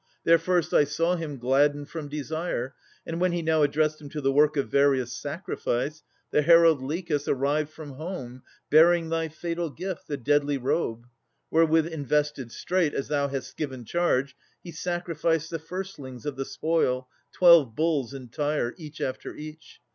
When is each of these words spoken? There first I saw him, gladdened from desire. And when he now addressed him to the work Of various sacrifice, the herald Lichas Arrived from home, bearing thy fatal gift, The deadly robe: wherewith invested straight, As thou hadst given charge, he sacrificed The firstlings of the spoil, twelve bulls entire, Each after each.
There 0.23 0.39
first 0.39 0.73
I 0.73 0.83
saw 0.83 1.15
him, 1.15 1.37
gladdened 1.37 1.87
from 1.89 2.09
desire. 2.09 2.73
And 3.05 3.21
when 3.21 3.33
he 3.33 3.43
now 3.43 3.61
addressed 3.61 4.01
him 4.01 4.09
to 4.09 4.19
the 4.19 4.31
work 4.31 4.57
Of 4.57 4.67
various 4.67 5.13
sacrifice, 5.13 6.01
the 6.31 6.41
herald 6.41 6.81
Lichas 6.81 7.27
Arrived 7.27 7.69
from 7.69 7.91
home, 7.91 8.41
bearing 8.71 9.09
thy 9.09 9.27
fatal 9.27 9.69
gift, 9.69 10.07
The 10.07 10.17
deadly 10.17 10.57
robe: 10.57 11.05
wherewith 11.51 11.85
invested 11.85 12.51
straight, 12.51 12.95
As 12.95 13.09
thou 13.09 13.27
hadst 13.27 13.57
given 13.57 13.85
charge, 13.85 14.35
he 14.63 14.71
sacrificed 14.71 15.51
The 15.51 15.59
firstlings 15.59 16.25
of 16.25 16.35
the 16.35 16.45
spoil, 16.45 17.07
twelve 17.31 17.75
bulls 17.75 18.11
entire, 18.11 18.73
Each 18.77 19.01
after 19.01 19.35
each. 19.35 19.81